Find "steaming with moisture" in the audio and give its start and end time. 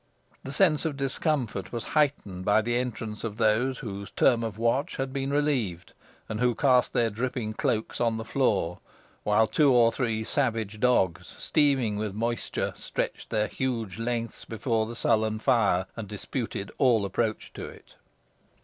11.37-12.73